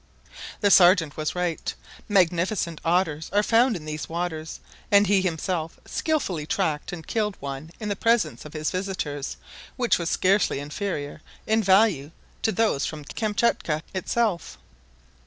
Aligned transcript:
The 0.61 0.71
Sergeant 0.71 1.15
was 1.15 1.35
right; 1.35 1.75
magnificent 2.09 2.81
otters 2.83 3.29
are 3.33 3.43
found 3.43 3.75
in 3.75 3.85
these 3.85 4.09
waters, 4.09 4.59
and 4.91 5.05
he 5.05 5.21
himself 5.21 5.79
skilfully 5.85 6.47
tracked 6.47 6.91
and 6.91 7.05
killed 7.05 7.37
one 7.39 7.69
in 7.79 7.87
the 7.87 7.95
presence 7.95 8.43
of 8.43 8.53
his 8.53 8.71
visitors 8.71 9.37
which 9.75 9.99
was 9.99 10.09
scarcely 10.09 10.57
inferior 10.59 11.21
in 11.45 11.61
value 11.61 12.09
to 12.41 12.51
those 12.51 12.83
from 12.83 13.05
Kamtchatka 13.05 13.83
itself. 13.93 14.57